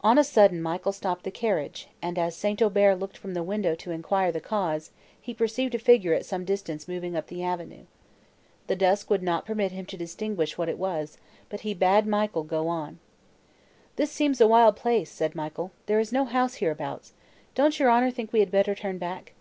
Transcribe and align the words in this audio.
On 0.00 0.16
a 0.16 0.24
sudden 0.24 0.62
Michael 0.62 0.90
stopped 0.90 1.22
the 1.22 1.30
carriage; 1.30 1.88
and, 2.00 2.18
as 2.18 2.34
St. 2.34 2.62
Aubert 2.62 2.96
looked 2.98 3.18
from 3.18 3.34
the 3.34 3.42
window 3.42 3.74
to 3.74 3.90
enquire 3.90 4.32
the 4.32 4.40
cause, 4.40 4.90
he 5.20 5.34
perceived 5.34 5.74
a 5.74 5.78
figure 5.78 6.14
at 6.14 6.24
some 6.24 6.46
distance 6.46 6.88
moving 6.88 7.14
up 7.14 7.26
the 7.26 7.42
avenue. 7.42 7.84
The 8.68 8.76
dusk 8.76 9.10
would 9.10 9.22
not 9.22 9.44
permit 9.44 9.70
him 9.70 9.84
to 9.84 9.98
distinguish 9.98 10.56
what 10.56 10.70
it 10.70 10.78
was, 10.78 11.18
but 11.50 11.60
he 11.60 11.74
bade 11.74 12.06
Michael 12.06 12.42
go 12.44 12.68
on. 12.68 13.00
"This 13.96 14.10
seems 14.10 14.40
a 14.40 14.48
wild 14.48 14.76
place," 14.76 15.10
said 15.10 15.34
Michael; 15.34 15.72
"there 15.84 16.00
is 16.00 16.10
no 16.10 16.24
house 16.24 16.54
hereabout, 16.54 17.10
don't 17.54 17.78
your 17.78 17.90
honour 17.90 18.10
think 18.10 18.32
we 18.32 18.40
had 18.40 18.50
better 18.50 18.74
turn 18.74 18.96
back?" 18.96 19.34